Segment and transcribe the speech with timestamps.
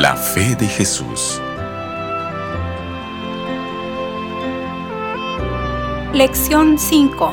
[0.00, 1.40] La fe de Jesús.
[6.14, 7.32] Lección 5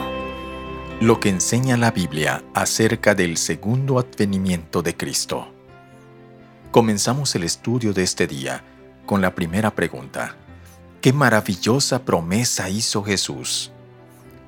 [0.99, 5.47] Lo que enseña la Biblia acerca del segundo advenimiento de Cristo.
[6.71, 8.63] Comenzamos el estudio de este día
[9.05, 10.35] con la primera pregunta.
[11.01, 13.71] ¿Qué maravillosa promesa hizo Jesús?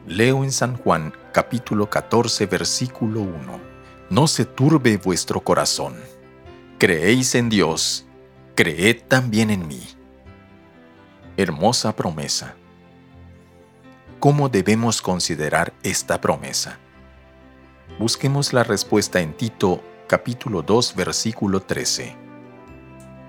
[0.08, 3.60] Leo en San Juan capítulo 14 versículo 1.
[4.10, 5.94] No se turbe vuestro corazón.
[6.80, 8.07] Creéis en Dios,
[8.58, 9.84] creed también en mí.
[11.38, 12.56] Hermosa promesa.
[14.20, 16.80] ¿Cómo debemos considerar esta promesa?
[18.00, 22.16] Busquemos la respuesta en Tito capítulo 2 versículo 13.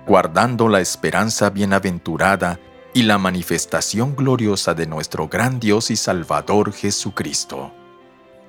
[0.07, 2.59] Guardando la esperanza bienaventurada
[2.95, 7.71] y la manifestación gloriosa de nuestro gran Dios y Salvador Jesucristo.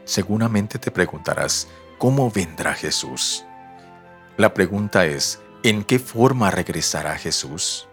[0.07, 1.69] Seguramente te preguntarás,
[1.99, 3.45] ¿cómo vendrá Jesús?
[4.39, 7.87] La pregunta es, ¿en qué forma regresará Jesús?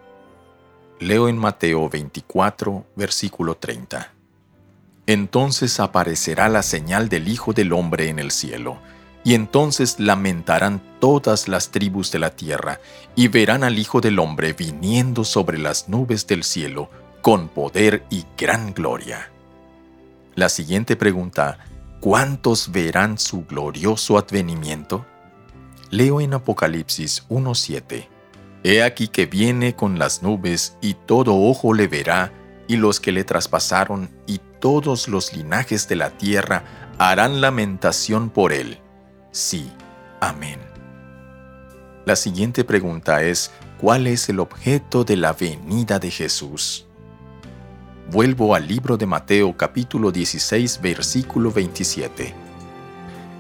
[0.99, 4.13] Leo en Mateo 24, versículo 30.
[5.05, 8.79] Entonces aparecerá la señal del Hijo del Hombre en el cielo,
[9.23, 12.79] y entonces lamentarán todas las tribus de la tierra,
[13.15, 16.89] y verán al Hijo del Hombre viniendo sobre las nubes del cielo,
[17.21, 19.29] con poder y gran gloria.
[20.35, 21.59] La siguiente pregunta,
[21.99, 25.05] ¿cuántos verán su glorioso advenimiento?
[25.89, 28.07] Leo en Apocalipsis 1.7.
[28.63, 32.33] He aquí que viene con las nubes, y todo ojo le verá,
[32.67, 36.63] y los que le traspasaron, y todos los linajes de la tierra
[36.97, 38.79] harán lamentación por él.
[39.31, 39.71] Sí,
[40.19, 40.59] amén.
[42.05, 46.85] La siguiente pregunta es, ¿cuál es el objeto de la venida de Jesús?
[48.11, 52.33] Vuelvo al libro de Mateo capítulo 16 versículo 27.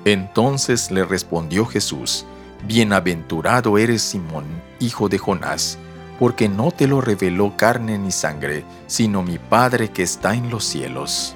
[0.05, 2.25] Entonces le respondió Jesús,
[2.65, 4.45] Bienaventurado eres Simón,
[4.79, 5.77] hijo de Jonás,
[6.19, 10.65] porque no te lo reveló carne ni sangre, sino mi Padre que está en los
[10.65, 11.35] cielos.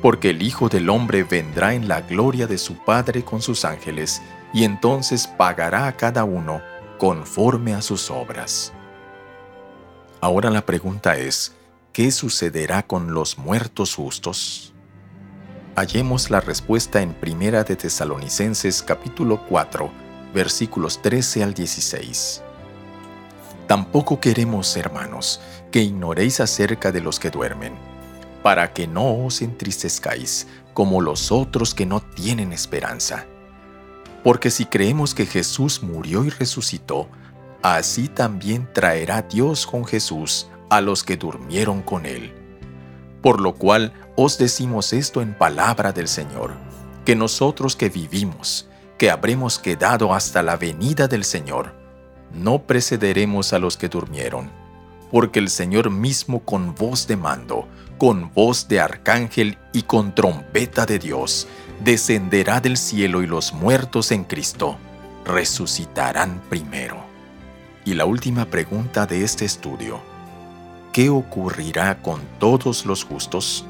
[0.00, 4.22] Porque el Hijo del Hombre vendrá en la gloria de su Padre con sus ángeles,
[4.52, 6.62] y entonces pagará a cada uno
[6.98, 8.72] conforme a sus obras.
[10.20, 11.54] Ahora la pregunta es,
[11.92, 14.72] ¿qué sucederá con los muertos justos?
[15.78, 19.88] Hallemos la respuesta en Primera de Tesalonicenses capítulo 4,
[20.34, 22.42] versículos 13 al 16.
[23.68, 25.40] Tampoco queremos, hermanos,
[25.70, 27.74] que ignoréis acerca de los que duermen,
[28.42, 33.26] para que no os entristezcáis como los otros que no tienen esperanza.
[34.24, 37.08] Porque si creemos que Jesús murió y resucitó,
[37.62, 42.37] así también traerá Dios con Jesús a los que durmieron con él.
[43.22, 46.54] Por lo cual os decimos esto en palabra del Señor,
[47.04, 51.74] que nosotros que vivimos, que habremos quedado hasta la venida del Señor,
[52.32, 54.50] no precederemos a los que durmieron,
[55.10, 60.86] porque el Señor mismo con voz de mando, con voz de arcángel y con trompeta
[60.86, 61.48] de Dios,
[61.82, 64.78] descenderá del cielo y los muertos en Cristo
[65.28, 66.96] resucitarán primero.
[67.84, 70.00] Y la última pregunta de este estudio,
[70.92, 73.64] ¿qué ocurrirá con todos los justos?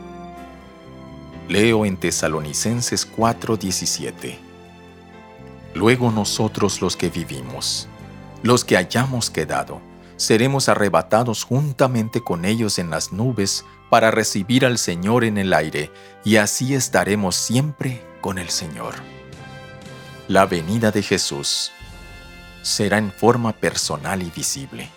[1.49, 4.39] Leo en Tesalonicenses 4:17.
[5.75, 7.89] Luego nosotros los que vivimos,
[8.43, 9.81] los que hayamos quedado,
[10.17, 15.91] seremos arrebatados juntamente con ellos en las nubes para recibir al Señor en el aire,
[16.25, 18.95] y así estaremos siempre con el Señor.
[20.27, 21.73] La venida de Jesús
[22.63, 24.91] será en forma personal y visible.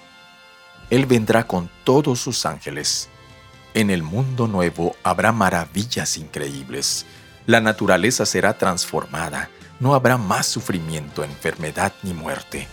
[0.92, 3.10] Él vendrá con todos sus ángeles.
[3.74, 7.08] En el mundo nuevo habrá maravillas increíbles.
[7.48, 9.50] La naturaleza será transformada.
[9.80, 12.68] No habrá más sufrimiento, enfermedad ni muerte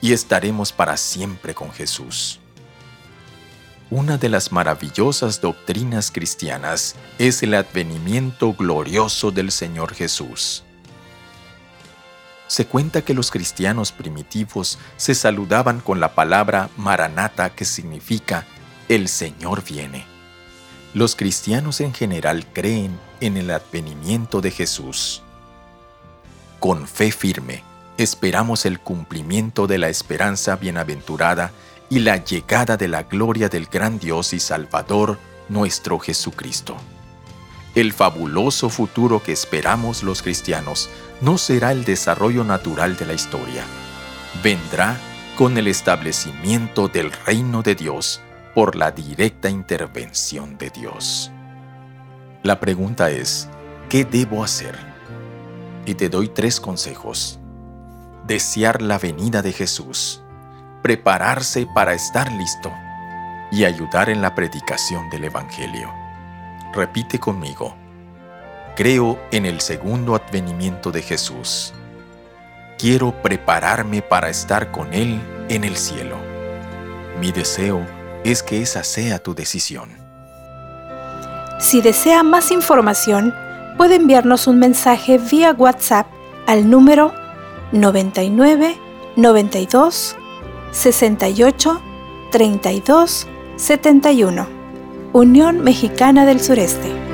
[0.00, 2.40] y estaremos para siempre con Jesús.
[3.88, 10.64] Una de las maravillosas doctrinas cristianas es el advenimiento glorioso del Señor Jesús.
[12.48, 18.46] Se cuenta que los cristianos primitivos se saludaban con la palabra maranata que significa
[18.88, 20.04] el Señor viene.
[20.94, 25.22] Los cristianos en general creen en el advenimiento de Jesús.
[26.60, 27.64] Con fe firme,
[27.98, 31.50] esperamos el cumplimiento de la esperanza bienaventurada
[31.90, 36.76] y la llegada de la gloria del gran Dios y Salvador, nuestro Jesucristo.
[37.76, 40.88] El fabuloso futuro que esperamos los cristianos
[41.20, 43.64] no será el desarrollo natural de la historia.
[44.42, 44.96] Vendrá
[45.36, 48.22] con el establecimiento del reino de Dios
[48.54, 51.30] por la directa intervención de Dios.
[52.42, 53.48] La pregunta es,
[53.90, 54.74] ¿qué debo hacer?
[55.84, 57.38] Y te doy tres consejos
[58.26, 60.22] desear la venida de Jesús,
[60.82, 62.72] prepararse para estar listo
[63.52, 66.05] y ayudar en la predicación del Evangelio.
[66.74, 67.74] Repite conmigo.
[68.76, 71.72] Creo en el segundo advenimiento de Jesús.
[72.78, 76.16] Quiero prepararme para estar con Él en el cielo.
[77.20, 77.86] Mi deseo
[78.24, 79.88] es que esa sea tu decisión.
[81.58, 83.34] Si desea más información,
[83.78, 86.06] puede enviarnos un mensaje vía WhatsApp
[86.46, 87.12] al número
[87.72, 88.76] 99
[89.16, 90.16] 92
[90.72, 91.80] 68
[92.30, 93.26] 32
[93.56, 94.55] 71.
[95.16, 97.05] Unión Mexicana del Sureste.